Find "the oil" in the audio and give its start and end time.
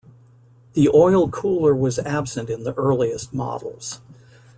0.73-1.29